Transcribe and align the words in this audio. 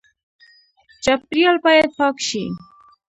چاپیریال 1.03 1.57
باید 1.65 1.89
پاک 1.97 2.17
شي 2.27 2.43